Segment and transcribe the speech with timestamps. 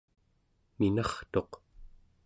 [0.77, 1.51] minartuq